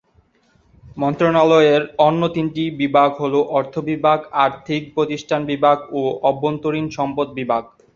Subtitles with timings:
[0.97, 7.63] মন্ত্রণালয়ের অন্য তিনটি বিভাগ হলো: অর্থ বিভাগ, আর্থিক প্রতিষ্ঠান বিভাগ ও অভ্যন্তরীণ সম্পদ বিভাগ।